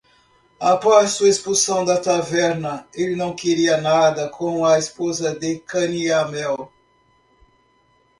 Após 0.59 1.11
sua 1.11 1.29
expulsão 1.29 1.85
da 1.85 1.99
taverna, 2.01 2.87
ele 2.91 3.15
não 3.15 3.35
queria 3.35 3.77
nada 3.79 4.27
com 4.27 4.65
a 4.65 4.79
esposa 4.79 5.31
de 5.37 5.59
Canyamel. 5.59 6.73